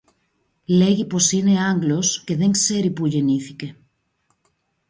Λέγει 0.65 1.05
πως 1.05 1.31
είναι 1.31 1.63
Άγγλος 1.65 2.23
και 2.23 2.35
δεν 2.35 2.51
ξέρει 2.51 2.89
πού 2.91 3.05
γεννήθηκε 3.07 3.75